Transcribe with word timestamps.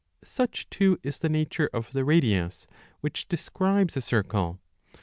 2 0.21 0.25
Such, 0.25 0.67
too, 0.71 0.99
is 1.03 1.19
the 1.19 1.29
nature 1.29 1.69
of 1.71 1.91
the 1.91 2.03
radius 2.03 2.65
which 3.01 3.27
describes 3.27 3.95
a 3.95 4.01
circle. 4.01 4.59